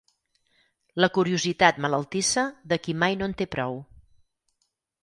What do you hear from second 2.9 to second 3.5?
mai no en